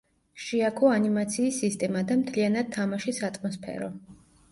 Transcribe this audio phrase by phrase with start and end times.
[0.43, 3.91] შეაქო ანიმაციის სისტემა და მთლიანად თამაშის ატმოსფერო.